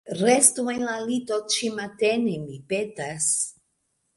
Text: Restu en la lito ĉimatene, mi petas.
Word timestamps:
Restu 0.19 0.63
en 0.73 0.85
la 0.87 0.95
lito 1.09 1.37
ĉimatene, 1.57 2.33
mi 2.47 2.59
petas. 2.73 3.29